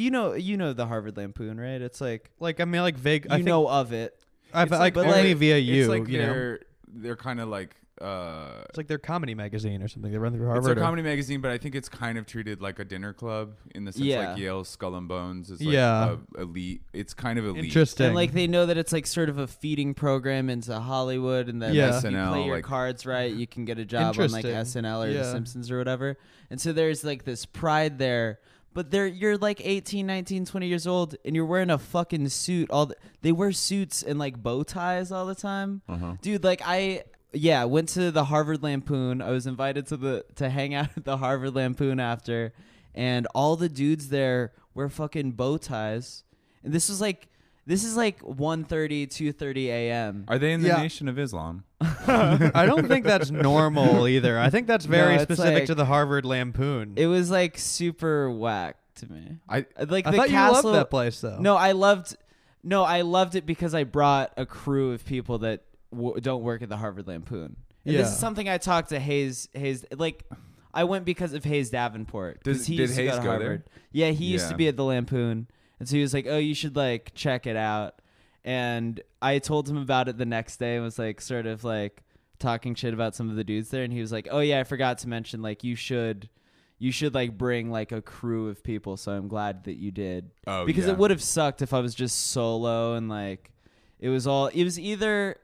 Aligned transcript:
you 0.00 0.10
know 0.10 0.34
you 0.34 0.56
know 0.56 0.72
the 0.72 0.86
Harvard 0.86 1.16
Lampoon, 1.16 1.58
right? 1.60 1.80
It's 1.80 2.00
like 2.00 2.30
Like 2.40 2.60
I 2.60 2.64
mean, 2.64 2.82
like 2.82 2.96
vague. 2.96 3.24
you 3.26 3.30
I 3.30 3.34
think 3.36 3.46
know 3.46 3.68
of 3.68 3.92
it. 3.92 4.18
I've 4.52 4.72
It's 4.72 4.78
like, 4.80 4.94
but, 4.94 5.06
only 5.06 5.28
like, 5.28 5.36
via 5.36 5.58
you. 5.58 5.80
it's 5.82 5.88
like 5.88 6.08
you 6.08 6.18
know, 6.18 6.26
they're 6.32 6.60
they're 6.92 7.16
kind 7.16 7.40
of 7.40 7.48
like 7.48 7.76
uh 8.00 8.62
it's 8.70 8.78
like 8.78 8.86
their 8.88 8.98
comedy 8.98 9.34
magazine 9.34 9.82
or 9.82 9.86
something. 9.88 10.10
They 10.10 10.16
run 10.16 10.32
through 10.32 10.46
Harvard. 10.46 10.58
it's 10.60 10.66
Harvard. 10.68 10.78
a 10.78 10.80
or- 10.80 10.84
comedy 10.84 11.02
magazine, 11.02 11.42
but 11.42 11.50
I 11.50 11.58
think 11.58 11.74
it's 11.74 11.88
kind 11.90 12.16
of 12.16 12.24
treated 12.26 12.62
like 12.62 12.78
a 12.78 12.84
dinner 12.84 13.12
club 13.12 13.52
in 13.74 13.84
the 13.84 13.92
sense 13.92 14.06
Yeah. 14.06 14.30
like 14.30 14.38
Yale's 14.38 14.70
Skull 14.70 14.94
and 14.96 15.06
Bones 15.06 15.50
is 15.50 15.60
like 15.60 15.74
Yeah. 15.74 16.16
a 16.36 16.40
elite. 16.40 16.80
It's 16.94 17.12
kind 17.12 17.38
of 17.38 17.44
elite. 17.44 17.66
Interesting. 17.66 18.06
And 18.06 18.14
like 18.14 18.32
they 18.32 18.46
know 18.46 18.64
that 18.66 18.78
it's 18.78 18.92
like 18.92 19.06
sort 19.06 19.28
of 19.28 19.36
a 19.36 19.46
feeding 19.46 19.92
program 19.92 20.48
into 20.48 20.80
Hollywood, 20.80 21.48
and 21.50 21.60
that 21.60 21.74
Yeah. 21.74 21.90
like, 21.90 22.04
if 22.06 22.10
you 22.10 22.16
SNL, 22.16 22.28
play 22.32 22.44
your 22.46 22.56
like- 22.56 22.64
cards 22.64 23.04
right, 23.04 23.30
you 23.32 23.46
can 23.46 23.66
get 23.66 23.78
a 23.78 23.84
job 23.84 24.18
on 24.18 24.30
like 24.30 24.44
Interesting. 24.46 24.82
SNL 24.82 25.04
or 25.04 25.10
Yeah. 25.10 25.18
The 25.18 25.24
Simpsons 25.32 25.70
or 25.70 25.76
whatever. 25.76 26.16
And 26.48 26.58
so 26.60 26.72
there's 26.72 27.04
like 27.04 27.24
this 27.24 27.44
pride 27.44 27.98
there. 27.98 28.40
But 28.72 28.90
they're 28.90 29.06
you're 29.06 29.36
like 29.36 29.60
18, 29.64 30.06
19, 30.06 30.44
20 30.46 30.66
years 30.66 30.86
old, 30.86 31.16
and 31.24 31.34
you're 31.34 31.44
wearing 31.44 31.70
a 31.70 31.78
fucking 31.78 32.28
suit. 32.28 32.70
All 32.70 32.86
the, 32.86 32.96
they 33.22 33.32
wear 33.32 33.50
suits 33.52 34.02
and 34.02 34.18
like 34.18 34.40
bow 34.42 34.62
ties 34.62 35.10
all 35.10 35.26
the 35.26 35.34
time, 35.34 35.82
Uh-huh. 35.88 36.14
dude. 36.22 36.44
Like 36.44 36.62
I 36.64 37.02
yeah 37.32 37.64
went 37.64 37.88
to 37.90 38.10
the 38.10 38.24
Harvard 38.26 38.62
Lampoon. 38.62 39.22
I 39.22 39.30
was 39.30 39.46
invited 39.46 39.86
to 39.88 39.96
the 39.96 40.24
to 40.36 40.50
hang 40.50 40.74
out 40.74 40.90
at 40.96 41.04
the 41.04 41.16
Harvard 41.16 41.54
Lampoon 41.54 41.98
after, 41.98 42.52
and 42.94 43.26
all 43.34 43.56
the 43.56 43.68
dudes 43.68 44.08
there 44.10 44.52
wear 44.74 44.88
fucking 44.88 45.32
bow 45.32 45.56
ties. 45.56 46.22
And 46.62 46.72
this 46.72 46.88
was 46.88 47.00
like 47.00 47.26
this 47.66 47.84
is 47.84 47.96
like 47.96 48.20
1.30, 48.22 49.06
2.30 49.08 49.66
a.m. 49.66 50.24
Are 50.28 50.38
they 50.38 50.52
in 50.52 50.62
the 50.62 50.68
Yeah. 50.68 50.78
Nation 50.82 51.08
of 51.08 51.18
Islam? 51.18 51.64
I 51.80 52.64
don't 52.66 52.88
think 52.88 53.04
that's 53.04 53.30
normal 53.30 54.06
either. 54.08 54.38
I 54.38 54.50
think 54.50 54.66
that's 54.66 54.84
very 54.86 55.16
No, 55.16 55.22
it's 55.22 55.32
specific 55.32 55.54
like- 55.54 55.66
to 55.66 55.74
the 55.74 55.84
Harvard 55.84 56.24
Lampoon. 56.24 56.94
It 56.96 57.06
was 57.06 57.30
like 57.30 57.58
super 57.58 58.30
whack 58.30 58.76
to 58.96 59.10
me. 59.10 59.38
I 59.48 59.66
Like 59.88 60.06
I 60.06 60.10
the 60.10 60.16
thought 60.16 60.28
castle. 60.28 60.56
you 60.56 60.62
loved 60.76 60.76
that 60.80 60.90
place 60.90 61.20
though. 61.20 61.38
No, 61.38 61.56
I 61.56 61.72
loved. 61.72 62.16
No, 62.62 62.82
I 62.84 63.00
loved 63.02 63.36
it 63.36 63.46
because 63.46 63.74
I 63.74 63.84
brought 63.84 64.32
a 64.36 64.44
crew 64.44 64.92
of 64.92 65.04
people 65.06 65.38
that 65.38 65.62
w- 65.92 66.20
don't 66.20 66.42
work 66.42 66.60
at 66.62 66.68
the 66.68 66.76
Harvard 66.76 67.06
Lampoon. 67.08 67.56
And 67.86 67.94
Yeah. 67.94 68.02
This 68.02 68.10
is 68.12 68.18
something 68.18 68.48
I 68.48 68.58
talked 68.58 68.90
to 68.90 69.00
Hayes. 69.00 69.48
Hayes, 69.54 69.86
like, 69.96 70.24
I 70.74 70.84
went 70.84 71.06
because 71.06 71.32
of 71.32 71.42
Hayes 71.44 71.70
Davenport. 71.70 72.44
'cause 72.44 72.58
Does- 72.58 72.66
he 72.66 72.76
did 72.76 72.82
used 72.82 72.96
to 72.96 73.02
Hayes 73.02 73.10
go 73.12 73.16
to 73.16 73.22
go 73.22 73.28
there? 73.30 73.38
Harvard. 73.38 73.62
Yeah, 73.92 74.10
he 74.10 74.26
used 74.26 74.46
to 74.48 74.52
Yeah. 74.52 74.56
be 74.58 74.68
at 74.68 74.76
the 74.76 74.84
Lampoon, 74.84 75.46
and 75.80 75.88
so 75.88 75.96
he 75.96 76.02
was 76.02 76.14
like, 76.14 76.26
"Oh, 76.28 76.38
you 76.38 76.54
should 76.54 76.76
like 76.76 77.12
check 77.14 77.46
it 77.46 77.56
out." 77.56 78.00
And 78.44 79.00
I 79.20 79.38
told 79.38 79.68
him 79.68 79.76
about 79.76 80.08
it 80.08 80.16
the 80.16 80.26
next 80.26 80.58
day 80.58 80.76
and 80.76 80.84
was 80.84 80.98
like, 80.98 81.20
sort 81.20 81.46
of 81.46 81.64
like 81.64 82.02
talking 82.38 82.74
shit 82.74 82.94
about 82.94 83.14
some 83.14 83.28
of 83.28 83.36
the 83.36 83.44
dudes 83.44 83.70
there, 83.70 83.82
and 83.82 83.92
he 83.92 84.00
was 84.00 84.12
like, 84.12 84.28
"Oh 84.30 84.40
yeah, 84.40 84.60
I 84.60 84.64
forgot 84.64 84.98
to 84.98 85.08
mention 85.08 85.42
like 85.42 85.64
you 85.64 85.74
should." 85.74 86.28
You 86.82 86.92
should 86.92 87.14
like 87.14 87.36
bring 87.36 87.70
like 87.70 87.92
a 87.92 88.00
crew 88.00 88.48
of 88.48 88.64
people, 88.64 88.96
so 88.96 89.12
I'm 89.12 89.28
glad 89.28 89.64
that 89.64 89.76
you 89.76 89.90
did 89.90 90.30
oh 90.46 90.64
because 90.64 90.86
yeah. 90.86 90.92
it 90.92 90.96
would 90.96 91.10
have 91.10 91.22
sucked 91.22 91.60
if 91.60 91.74
I 91.74 91.80
was 91.80 91.94
just 91.94 92.28
solo 92.28 92.94
and 92.94 93.06
like 93.06 93.52
it 93.98 94.08
was 94.08 94.26
all 94.26 94.46
it 94.46 94.64
was 94.64 94.80
either 94.80 95.36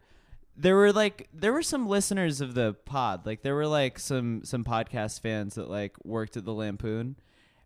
there 0.57 0.75
were 0.75 0.93
like 0.93 1.29
there 1.35 1.53
were 1.53 1.63
some 1.63 1.87
listeners 1.87 2.41
of 2.41 2.55
the 2.55 2.75
pod 2.85 3.27
like 3.27 3.43
there 3.43 3.55
were 3.55 3.67
like 3.67 3.99
some 3.99 4.43
some 4.45 4.65
podcast 4.65 5.21
fans 5.21 5.57
that 5.57 5.69
like 5.69 5.95
worked 6.05 6.37
at 6.37 6.45
the 6.45 6.55
Lampoon 6.55 7.17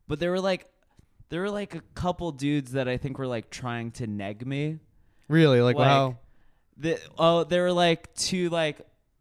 but 0.09 0.19
there 0.19 0.31
were 0.31 0.41
like 0.41 0.67
there 1.31 1.41
were 1.41 1.51
like 1.51 1.75
a 1.75 1.81
couple 1.95 2.31
dudes 2.33 2.73
that 2.73 2.87
I 2.89 2.97
think 2.99 3.19
were 3.19 3.27
like 3.27 3.51
trying 3.51 3.91
to 3.93 4.07
neg 4.07 4.47
me 4.47 4.79
really, 5.29 5.61
like, 5.63 5.77
Like, 5.77 5.87
wow. 5.89 6.19
the, 6.77 6.99
oh 7.19 7.45
there 7.45 7.63
were 7.63 7.73
like 7.73 8.13
two 8.15 8.51
like 8.51 8.81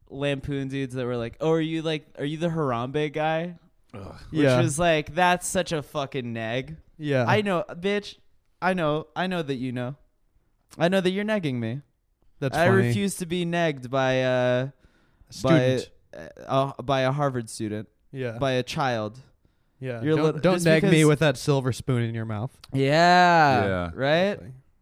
Lampoon 0.09 0.67
dudes 0.69 0.95
that 0.95 1.05
were 1.05 1.17
like 1.17 1.37
oh 1.39 1.51
are 1.51 1.61
you 1.61 1.81
like 1.83 2.07
are 2.17 2.25
you 2.25 2.37
the 2.37 2.47
Harambe 2.49 3.13
guy 3.13 3.55
Ugh. 3.93 4.15
which 4.31 4.41
Yeah, 4.41 4.59
was 4.61 4.77
like 4.79 5.13
that's 5.15 5.47
such 5.47 5.71
a 5.71 5.81
fucking 5.83 6.33
neg 6.33 6.77
yeah. 7.01 7.23
I 7.25 7.41
know, 7.41 7.63
bitch. 7.69 8.17
I 8.61 8.73
know. 8.73 9.07
I 9.15 9.27
know 9.27 9.41
that 9.41 9.55
you 9.55 9.71
know. 9.71 9.95
I 10.77 10.89
know 10.89 10.99
that 10.99 11.11
you're 11.11 11.23
negging 11.23 11.55
me. 11.55 11.81
that's 12.39 12.57
I 12.57 12.67
funny. 12.67 12.87
refuse 12.87 13.15
to 13.17 13.25
be 13.25 13.45
negged 13.45 13.89
by 13.89 14.21
uh 14.23 14.67
Student. 15.29 15.89
by 16.11 16.19
uh, 16.47 16.73
uh, 16.77 16.81
by 16.81 17.01
a 17.01 17.11
Harvard 17.13 17.49
student, 17.49 17.87
yeah, 18.11 18.37
by 18.37 18.53
a 18.53 18.63
child. 18.63 19.19
Yeah. 19.79 20.01
you're 20.01 20.15
don't 20.17 20.35
li- 20.35 20.41
don't 20.41 20.63
nag 20.63 20.83
me 20.83 21.05
with 21.05 21.19
that 21.19 21.37
silver 21.37 21.71
spoon 21.73 22.03
in 22.03 22.13
your 22.15 22.25
mouth. 22.25 22.51
Yeah. 22.73 23.65
Yeah. 23.65 23.91
Right. 23.93 24.39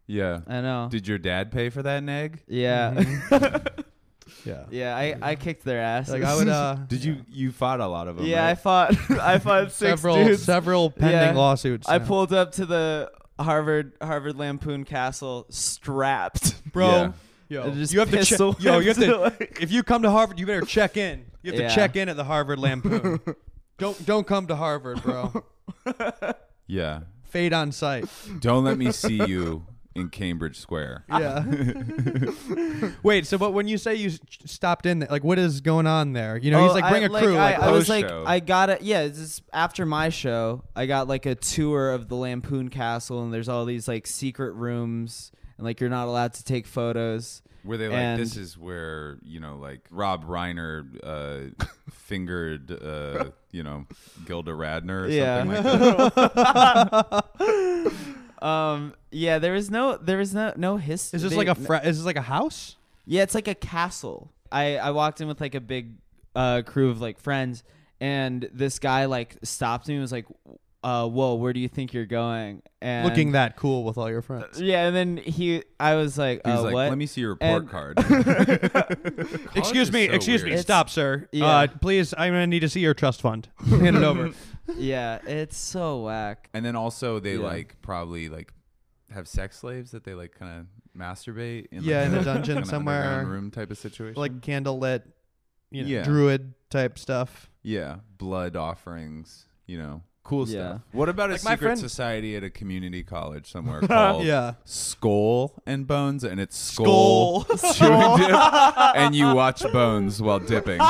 Yeah. 0.08 0.40
I 0.48 0.62
know. 0.62 0.88
Did 0.90 1.08
your 1.08 1.18
dad 1.18 1.52
pay 1.52 1.70
for 1.70 1.84
that 1.84 2.04
nag? 2.04 2.42
yeah. 2.48 2.94
Mhm. 2.96 3.68
Yeah. 4.46 4.64
yeah. 4.70 4.96
I 4.96 5.16
I 5.22 5.36
kicked 5.36 5.66
their 5.66 5.82
ass. 5.82 6.10
Like 6.10 6.24
I 6.24 6.36
would. 6.36 6.48
uh 6.48 6.76
Did 6.88 7.04
you 7.04 7.18
you 7.30 7.52
fought 7.52 7.82
a 7.82 7.88
lot 7.88 8.08
of 8.08 8.16
them? 8.18 8.26
Yeah, 8.26 8.46
I 8.46 8.56
fought. 8.56 8.96
I 9.20 9.40
fought 9.40 9.72
six 9.74 10.00
several 10.00 10.16
dudes. 10.24 10.44
several 10.44 10.90
pending 10.90 11.12
Yeah. 11.12 11.32
lawsuits. 11.34 11.88
I 11.90 11.98
now. 11.98 12.06
pulled 12.06 12.32
up 12.32 12.54
to 12.54 12.66
the 12.66 13.12
Harvard 13.40 13.94
Harvard 14.02 14.38
Lampoon 14.38 14.86
Castle 14.86 15.48
strapped. 15.50 16.72
bro. 16.72 16.88
Yeah. 16.88 17.12
Yo, 17.66 17.72
just 17.72 17.94
you 17.94 18.00
have 18.00 18.10
to 18.10 18.18
check. 18.18 18.28
pistol 18.28 18.56
Yo, 18.60 18.80
you 18.80 18.88
have 18.90 18.98
to. 19.00 19.18
whipped, 19.40 19.62
if 19.62 19.72
you 19.72 19.82
come 19.84 20.02
to 20.04 20.12
Harvard, 20.12 20.40
you 20.40 20.46
better 20.46 20.62
check 20.66 20.96
in. 20.98 21.26
You 21.44 21.52
have 21.54 21.62
Yeah. 21.62 21.68
to 21.70 21.76
check 21.76 21.96
in 21.98 22.08
at 22.10 22.16
the 22.16 22.24
Harvard 22.26 22.60
Lampoon. 22.60 23.20
Don't 23.78 24.06
don't 24.06 24.28
come 24.28 24.48
to 24.48 24.56
Harvard, 24.56 25.02
bro. 25.04 25.44
Yeah. 26.70 27.02
Fade 27.24 27.54
on 27.54 27.72
sight. 27.72 28.06
Don't 28.42 28.66
let 28.66 28.78
me 28.78 28.92
see 28.92 29.24
you 29.26 29.66
in 29.96 30.10
Cambridge 30.10 30.58
Square. 30.60 31.06
Yeah. 31.10 31.44
Wait. 33.04 33.26
So, 33.26 33.38
but 33.38 33.52
when 33.52 33.70
you 33.70 33.78
say 33.78 33.96
you 33.96 34.10
s- 34.10 34.20
stopped 34.46 34.86
in, 34.86 35.00
there, 35.00 35.08
like, 35.10 35.24
what 35.24 35.40
is 35.40 35.62
going 35.62 35.88
on 35.88 36.12
there? 36.12 36.36
You 36.38 36.52
know, 36.52 36.62
he's 36.64 36.72
Oh, 36.72 36.74
like, 36.74 36.90
bring 36.90 37.04
I, 37.04 37.06
a 37.06 37.10
crew. 37.24 37.38
I, 37.38 37.52
Like, 37.52 37.60
I 37.60 37.72
was 37.72 37.88
like, 37.90 38.04
post-show. 38.04 38.24
I 38.28 38.40
got 38.42 38.70
it. 38.70 38.82
Yeah, 38.82 39.08
this 39.08 39.18
is 39.18 39.42
after 39.54 39.86
my 39.86 40.10
show. 40.10 40.64
I 40.76 40.86
got 40.88 41.08
like 41.08 41.26
a 41.26 41.36
tour 41.36 41.92
of 41.92 42.10
the 42.10 42.16
Lampoon 42.16 42.70
Castle, 42.70 43.24
and 43.24 43.34
there's 43.34 43.48
all 43.50 43.64
these 43.66 43.88
like 43.88 44.06
secret 44.08 44.52
rooms, 44.54 45.32
and 45.58 45.66
like 45.66 45.80
you're 45.80 45.90
not 45.90 46.08
allowed 46.08 46.34
to 46.34 46.44
take 46.44 46.68
photos. 46.68 47.42
Where 47.64 47.78
they 47.78 47.88
like 47.90 47.98
And- 47.98 48.22
this 48.22 48.38
is 48.38 48.58
where 48.58 49.18
you 49.24 49.40
know 49.40 49.58
like 49.58 49.82
Rob 49.92 50.26
Reiner 50.26 50.86
uh, 51.04 51.66
fingered 51.92 52.72
uh, 52.72 53.32
you 53.52 53.64
know 53.64 53.86
Gilda 54.26 54.52
Radner 54.52 55.04
or 55.06 55.08
Yeah. 55.10 55.40
something 55.44 55.64
like 55.64 56.14
that. 56.36 57.94
Um, 58.42 58.94
yeah, 59.12 59.40
there 59.40 59.56
is 59.56 59.72
no, 59.72 59.98
there 59.98 60.20
is 60.20 60.34
no, 60.34 60.54
no 60.56 60.78
history. 60.78 61.18
is 61.18 61.24
this 61.24 61.34
like 61.34 61.48
a 61.48 61.56
fra- 61.56 61.82
is 61.84 61.98
this 61.98 62.06
like 62.06 62.18
a 62.18 62.22
house? 62.22 62.76
Yeah, 63.06 63.24
it's 63.24 63.34
like 63.36 63.48
a 63.48 63.56
castle. 63.56 64.32
I 64.52 64.78
I 64.78 64.92
walked 64.92 65.22
in 65.22 65.28
with 65.28 65.42
like 65.42 65.56
a 65.56 65.60
big 65.62 65.96
uh 66.36 66.62
crew 66.66 66.90
of 66.92 67.02
like 67.02 67.20
friends, 67.20 67.64
and 68.00 68.48
this 68.54 68.78
guy 68.80 69.06
like 69.06 69.38
stopped 69.44 69.88
me 69.88 69.96
and 69.96 70.02
was 70.02 70.12
like, 70.12 70.28
"Uh, 70.88 71.08
whoa, 71.08 71.36
where 71.36 71.52
do 71.54 71.60
you 71.60 71.68
think 71.68 71.94
you're 71.94 72.06
going?" 72.06 72.62
And 72.82 73.08
Looking 73.08 73.32
that 73.34 73.56
cool 73.58 73.84
with 73.84 73.98
all 73.98 74.10
your 74.10 74.22
friends. 74.22 74.62
Yeah, 74.62 74.86
and 74.88 74.96
then 74.96 75.18
he, 75.18 75.64
I 75.80 75.96
was 75.96 76.18
like, 76.18 76.42
He's 76.46 76.54
uh, 76.56 76.62
like, 76.64 76.74
what? 76.74 76.90
let 76.90 76.98
me 76.98 77.06
see 77.08 77.22
your 77.22 77.32
report 77.32 77.64
And- 77.64 77.70
card. 77.70 77.98
Excuse 79.56 79.92
me, 79.92 80.08
so 80.08 80.14
excuse 80.14 80.44
me, 80.44 80.52
weird. 80.52 80.62
stop, 80.62 80.90
sir. 80.90 81.28
Yeah. 81.32 81.46
Uh, 81.46 81.68
please, 81.82 82.14
I'm 82.18 82.34
gonna 82.34 82.48
need 82.48 82.60
to 82.62 82.70
see 82.70 82.80
your 82.82 82.94
trust 82.94 83.22
fund. 83.22 83.50
Hand 83.68 83.98
it 83.98 84.04
over. 84.04 84.32
yeah, 84.76 85.20
it's 85.26 85.58
so 85.58 86.02
whack. 86.04 86.50
And 86.54 86.66
then 86.66 86.76
also 86.76 87.20
they 87.20 87.36
Yeah. 87.36 87.40
like 87.44 87.82
probably 87.82 88.30
like 88.30 88.54
have 89.12 89.28
sex 89.28 89.58
slaves 89.58 89.92
that 89.92 90.04
they 90.04 90.14
like 90.14 90.36
kind 90.38 90.60
of 90.60 90.66
masturbate 91.00 91.68
in 91.72 91.84
Yeah, 91.84 92.02
like, 92.02 92.08
in 92.08 92.14
a 92.14 92.18
an 92.20 92.24
dungeon 92.26 92.58
underground 92.58 92.68
somewhere. 92.68 93.26
room 93.26 93.52
type 93.52 93.72
of 93.72 93.78
situation. 93.78 94.20
like 94.20 94.42
candlelit, 94.42 95.04
you 95.72 95.84
know, 95.84 95.90
Yeah. 95.90 96.04
druid 96.04 96.54
type 96.70 96.98
stuff. 97.00 97.50
yeah, 97.64 97.98
blood 98.18 98.56
offerings, 98.56 99.46
you 99.66 99.78
know, 99.78 100.04
cool 100.28 100.48
Yeah. 100.48 100.68
stuff. 100.70 100.82
What 100.92 101.08
about 101.10 101.30
a 101.30 101.34
Like 101.34 101.44
my 101.46 101.52
secret 101.52 101.68
friend- 101.68 101.80
society 101.80 102.36
at 102.36 102.44
a 102.44 102.50
community 102.50 103.02
college 103.02 103.50
somewhere 103.50 103.80
called 103.88 104.26
Yeah. 104.26 104.54
Skull 104.66 105.54
and 105.66 105.88
Bones, 105.88 106.24
and 106.26 106.40
it's 106.40 106.58
skull, 106.58 107.46
Skull. 107.56 108.18
to 108.18 108.24
dip, 108.28 108.36
and 108.96 109.16
you 109.16 109.34
watch 109.34 109.64
Bones 109.72 110.22
while 110.22 110.40
dipping. 110.40 110.80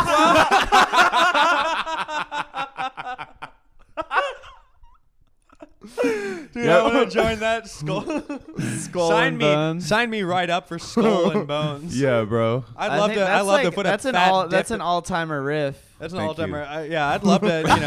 Dude, 6.04 6.50
Yeah. 6.56 6.80
I 6.80 6.87
want 6.98 7.12
to 7.12 7.16
join 7.16 7.40
that 7.40 7.68
skull. 7.68 8.02
Skull 8.78 9.10
sign 9.10 9.28
and 9.30 9.38
me, 9.38 9.44
bones. 9.46 9.88
sign 9.88 10.10
me 10.10 10.24
right 10.24 10.50
up 10.50 10.68
for 10.68 10.80
skull 10.80 11.30
and 11.32 11.48
bones. 11.48 12.00
yeah, 12.00 12.24
bro. 12.24 12.64
I'd 12.76 12.98
love 12.98 13.08
think 13.10 13.20
to. 13.20 13.26
I 13.26 13.30
that's 13.30 13.46
love 13.48 13.60
to 13.62 13.66
like- 13.68 13.76
put 13.76 13.84
that's 13.84 14.06
a 14.06 14.10
an 14.10 14.14
fat 14.16 14.32
all 14.32 14.42
dip- 14.44 14.52
that's 14.52 14.72
an 14.72 14.82
all 14.82 15.02
timer 15.02 15.42
riff. 15.42 15.84
That's 16.00 16.14
an 16.14 16.20
Thank 16.20 16.28
all 16.30 16.36
timer. 16.36 16.60
you. 16.60 16.66
I, 16.66 16.84
yeah, 16.86 17.08
I'd 17.10 17.24
love 17.24 17.42
to. 17.42 17.60
You 17.60 17.80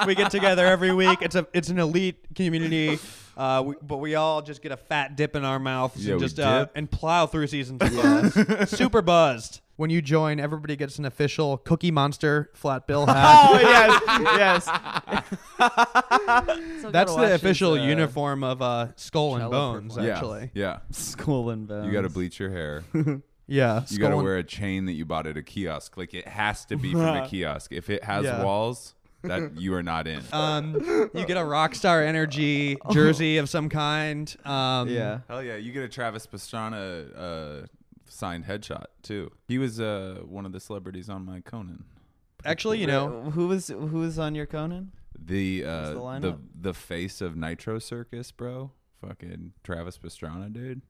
know, 0.00 0.04
we 0.06 0.14
get 0.14 0.30
together 0.30 0.66
every 0.66 0.92
week. 0.92 1.20
It's 1.22 1.34
a 1.36 1.46
it's 1.52 1.68
an 1.68 1.78
elite 1.78 2.16
community. 2.34 2.98
Uh, 3.36 3.62
we, 3.66 3.74
but 3.82 3.96
we 3.98 4.14
all 4.14 4.42
just 4.42 4.60
get 4.62 4.72
a 4.72 4.76
fat 4.76 5.16
dip 5.16 5.34
in 5.36 5.44
our 5.44 5.58
mouths 5.58 6.04
Yeah, 6.04 6.12
and 6.12 6.20
we 6.20 6.26
just 6.26 6.38
uh, 6.38 6.60
dip. 6.60 6.72
and 6.74 6.90
plow 6.90 7.26
through 7.26 7.46
season 7.46 7.78
two. 7.78 8.30
Super 8.66 9.00
buzzed. 9.02 9.60
When 9.76 9.88
you 9.90 10.02
join, 10.02 10.38
everybody 10.38 10.76
gets 10.76 10.98
an 10.98 11.06
official 11.06 11.56
Cookie 11.56 11.90
Monster 11.90 12.50
flat 12.54 12.86
bill 12.86 13.06
hat. 13.06 13.48
Oh 13.52 13.58
yes, 13.58 14.66
yes. 15.58 16.82
That's 16.90 17.14
the 17.14 17.34
official 17.34 17.78
uniform 17.78 18.44
of 18.44 18.60
uh, 18.62 18.88
Skull 18.96 19.36
and 19.36 19.50
Bones. 19.50 19.94
performance. 19.94 20.16
Actually, 20.16 20.50
Yeah, 20.54 20.78
Skull 20.90 21.50
and 21.50 21.66
bones. 21.66 21.86
you 21.86 21.92
got 21.92 22.02
to 22.02 22.08
bleach 22.10 22.38
your 22.38 22.50
hair. 22.50 22.84
yeah. 23.46 23.82
You 23.88 23.98
got 23.98 24.08
to 24.10 24.14
and- 24.16 24.22
wear 24.24 24.36
a 24.36 24.44
chain 24.44 24.86
that 24.86 24.92
you 24.92 25.04
bought 25.04 25.26
at 25.26 25.36
a 25.36 25.42
kiosk. 25.42 25.96
Like 25.96 26.14
it 26.14 26.28
has 26.28 26.64
to 26.66 26.76
be 26.76 26.92
from 26.92 27.02
a 27.16 27.26
kiosk. 27.28 27.72
If 27.72 27.90
it 27.90 28.04
has 28.04 28.24
Yeah. 28.24 28.44
walls, 28.44 28.94
that 29.22 29.58
you 29.58 29.74
are 29.74 29.82
not 29.82 30.06
in. 30.06 30.22
Um, 30.32 30.74
you 31.14 31.26
get 31.26 31.36
a 31.36 31.40
Rockstar 31.40 32.06
Energy 32.06 32.76
jersey 32.90 33.38
of 33.38 33.48
some 33.48 33.68
kind. 33.68 34.34
Um, 34.44 34.88
yeah. 34.88 35.20
Hell 35.28 35.42
yeah, 35.42 35.56
you 35.56 35.72
get 35.72 35.84
a 35.84 35.88
Travis 35.88 36.26
Pastrana 36.26 37.10
uh, 37.16 37.66
signed 38.06 38.44
headshot 38.44 38.86
too. 39.02 39.30
He 39.48 39.58
was 39.58 39.80
uh, 39.80 40.20
one 40.24 40.46
of 40.46 40.52
the 40.52 40.60
celebrities 40.60 41.08
on 41.08 41.24
my 41.24 41.40
Conan. 41.40 41.84
Actually, 42.44 42.80
you 42.80 42.86
know, 42.86 43.30
who 43.30 43.46
was 43.46 43.68
who 43.68 43.98
was 43.98 44.18
on 44.18 44.34
your 44.34 44.46
Conan? 44.46 44.92
The 45.18 45.64
uh, 45.64 45.90
the 45.92 46.18
the, 46.20 46.38
the 46.60 46.74
face 46.74 47.20
of 47.20 47.36
Nitro 47.36 47.78
Circus, 47.78 48.32
bro. 48.32 48.72
Fucking 49.00 49.52
Travis 49.64 49.98
Pastrana, 49.98 50.52
dude. 50.52 50.82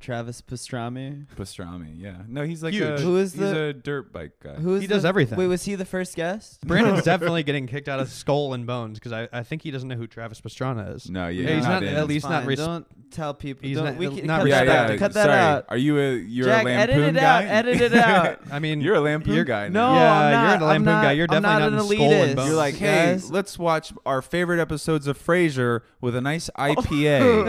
Travis 0.00 0.40
Pastrami. 0.42 1.26
Pastrami, 1.36 1.92
yeah. 2.00 2.18
No, 2.28 2.44
he's 2.44 2.62
like 2.62 2.72
Huge. 2.74 3.00
a 3.00 3.02
Who 3.02 3.16
is 3.16 3.32
he's 3.32 3.40
the- 3.40 3.62
a 3.64 3.72
dirt 3.72 4.12
bike 4.12 4.32
guy. 4.42 4.54
Who 4.54 4.76
is 4.76 4.82
He 4.82 4.86
does 4.86 5.02
the- 5.02 5.08
everything. 5.08 5.38
Wait, 5.38 5.46
was 5.48 5.64
he 5.64 5.74
the 5.74 5.84
first 5.84 6.14
guest? 6.16 6.60
Brandon's 6.66 7.02
definitely 7.04 7.42
getting 7.42 7.66
kicked 7.66 7.88
out 7.88 8.00
of 8.00 8.08
Skull 8.08 8.54
and 8.54 8.66
Bones 8.66 8.98
because 8.98 9.12
I, 9.12 9.28
I 9.32 9.42
think 9.42 9.62
he 9.62 9.70
doesn't 9.70 9.88
know 9.88 9.96
who 9.96 10.06
Travis 10.06 10.40
Pastrana 10.40 10.94
is. 10.94 11.10
No, 11.10 11.28
yeah, 11.28 11.48
Yeah, 11.48 11.54
he's 11.56 11.64
not- 11.64 11.82
in. 11.82 11.94
at 11.94 12.06
least 12.06 12.24
not 12.28 12.40
Fine, 12.42 12.46
res- 12.48 12.58
don't 12.58 12.86
tell 13.10 13.34
people. 13.34 13.66
He's 13.68 13.76
don't, 13.76 13.86
not- 13.86 13.96
we 13.96 14.06
not 14.22 14.40
cut 14.40 14.48
yeah, 14.48 14.64
that 14.64 14.88
yeah. 14.88 14.92
out. 14.94 14.98
Cut 14.98 15.12
that 15.14 15.24
Sorry. 15.26 15.38
out. 15.38 15.64
Are 15.68 15.76
you 15.76 15.98
a 15.98 16.14
you're 16.16 16.46
Jack, 16.46 16.66
a 16.66 16.70
edit 16.70 16.96
lampoon 16.96 17.16
it 17.16 17.20
guy? 17.20 17.44
out. 17.44 17.50
Edit 17.50 17.80
it 17.80 17.94
out. 17.94 18.38
I 18.52 18.58
mean, 18.58 18.80
You're 18.80 18.94
a 18.96 19.00
lampoon 19.00 19.34
you're- 19.34 19.44
guy. 19.46 19.68
No, 19.68 19.94
now. 19.94 19.98
Yeah, 19.98 20.12
I'm 20.12 20.30
you're 20.30 20.40
not, 20.40 20.42
a 20.42 20.54
I'm 20.54 20.60
lampoon 20.68 20.84
not, 20.84 21.02
guy. 21.02 21.12
You're 21.12 21.26
I'm 21.30 21.42
definitely 21.42 21.62
not 21.64 21.72
not 21.72 21.80
in 21.80 21.86
Skull 21.96 22.12
and 22.12 22.30
elitist. 22.30 22.36
Bones. 22.36 22.48
You're 22.48 22.56
like, 22.56 22.74
hey, 22.76 22.86
Guys. 23.12 23.30
let's 23.30 23.58
watch 23.58 23.92
our 24.06 24.22
favorite 24.22 24.60
episodes 24.60 25.06
of 25.06 25.18
Frasier 25.18 25.80
with 26.00 26.14
a 26.16 26.20
nice 26.20 26.48
oh. 26.56 26.74
IPA. 26.74 27.48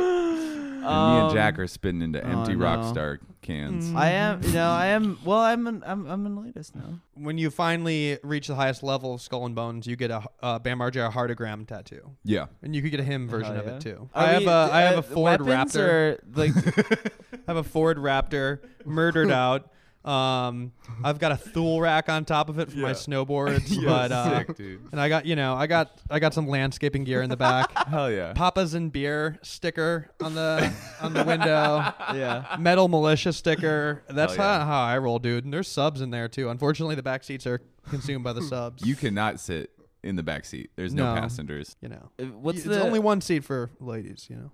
and 0.04 0.80
me 0.80 0.86
and 0.86 0.86
Um, 0.86 1.32
Jack 1.34 1.58
are 1.58 1.66
spitting 1.66 2.02
into 2.02 2.24
empty 2.24 2.52
oh, 2.54 2.56
no. 2.56 2.64
Rockstar 2.64 3.18
cans. 3.42 3.92
I 3.94 4.10
am. 4.10 4.42
You 4.42 4.52
know, 4.52 4.70
I 4.70 4.86
am. 4.86 5.18
Well, 5.24 5.38
I'm. 5.38 5.66
An, 5.66 5.82
I'm. 5.86 6.06
I'm 6.06 6.26
an 6.26 6.36
elitist 6.36 6.74
now. 6.74 6.98
when 7.14 7.36
you 7.38 7.50
finally 7.50 8.18
reach 8.22 8.46
the 8.48 8.54
highest 8.54 8.82
level 8.82 9.14
of 9.14 9.20
Skull 9.20 9.44
and 9.46 9.54
Bones, 9.54 9.86
you 9.86 9.96
get 9.96 10.10
a 10.10 10.22
uh, 10.42 10.58
Bam 10.58 10.78
Margera 10.78 11.12
heartagram 11.12 11.66
tattoo, 11.66 12.10
Yeah. 12.24 12.46
and 12.62 12.74
you 12.74 12.80
could 12.82 12.90
get 12.90 13.00
a 13.00 13.04
him 13.04 13.28
version 13.28 13.54
Hell 13.54 13.64
of 13.64 13.66
yeah. 13.68 13.76
it 13.76 13.80
too. 13.80 14.08
Are 14.14 14.24
I 14.24 14.26
have 14.32 14.42
we- 14.42 14.48
a 14.48 14.52
I 14.72 14.80
have 14.82 14.96
uh, 14.96 14.98
a 14.98 15.02
Ford 15.02 15.42
weapons 15.42 15.74
Raptor. 15.74 15.88
Or, 15.88 16.18
like, 16.34 16.52
I 17.34 17.38
have 17.46 17.56
a 17.56 17.64
Ford 17.64 17.98
Raptor 17.98 18.60
murdered 18.84 19.30
out. 19.30 19.70
Um, 20.04 20.72
I've 21.04 21.18
got 21.18 21.30
a 21.32 21.36
Thule 21.36 21.80
rack 21.80 22.08
on 22.08 22.24
top 22.24 22.48
of 22.48 22.58
it 22.58 22.70
for 22.70 22.78
my 22.78 22.88
Yeah. 22.88 22.94
snowboards, 22.94 23.84
but 23.84 24.10
uh, 24.10 24.38
sick, 24.46 24.56
dude. 24.56 24.80
and 24.92 25.00
I 25.00 25.08
got 25.10 25.26
you 25.26 25.36
know 25.36 25.54
I 25.54 25.66
got 25.66 26.00
I 26.10 26.18
got 26.18 26.32
some 26.32 26.48
landscaping 26.48 27.04
gear 27.04 27.20
in 27.20 27.28
the 27.28 27.36
back. 27.36 27.70
Hell 27.88 28.10
yeah. 28.10 28.32
Papas 28.32 28.72
and 28.74 28.90
Beer 28.90 29.38
sticker 29.42 30.10
on 30.22 30.34
the 30.34 30.72
on 31.02 31.12
the 31.12 31.22
window. 31.24 31.92
yeah. 32.14 32.56
Metal 32.58 32.88
Mulisha 32.88 33.34
sticker. 33.34 34.02
That's 34.08 34.34
Hell 34.36 34.44
yeah. 34.46 34.58
how, 34.60 34.66
how 34.66 34.82
I 34.82 34.96
roll, 34.98 35.18
dude. 35.18 35.44
And 35.44 35.52
there's 35.52 35.68
subs 35.68 36.00
in 36.00 36.10
there 36.10 36.28
too. 36.28 36.48
Unfortunately, 36.48 36.94
the 36.94 37.02
back 37.02 37.22
seats 37.22 37.46
are 37.46 37.60
consumed 37.90 38.24
by 38.24 38.32
the 38.32 38.42
subs. 38.42 38.84
You 38.86 38.96
cannot 38.96 39.38
sit 39.38 39.70
in 40.02 40.16
the 40.16 40.22
back 40.22 40.46
seat. 40.46 40.70
There's 40.76 40.94
no, 40.94 41.14
No. 41.14 41.20
passengers. 41.20 41.76
you 41.82 41.90
know, 41.90 42.10
Uh, 42.18 42.24
What's 42.26 42.60
it's 42.60 42.68
the 42.68 42.82
only 42.82 42.98
one 43.00 43.20
seat 43.20 43.44
for 43.44 43.70
ladies. 43.80 44.28
You 44.30 44.36
know. 44.36 44.50